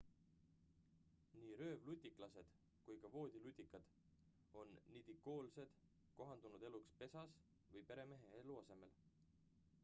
nii 1.39 1.57
röövlutiklased 1.59 2.47
kui 2.85 2.97
ka 3.03 3.11
voodilutikad 3.17 3.85
on 4.63 4.67
nidikoolsed 4.95 5.77
kohandunud 6.17 6.67
eluks 6.71 6.97
pesas 7.03 7.39
või 7.75 7.87
peremehe 7.93 8.33
eluasemel 8.43 8.99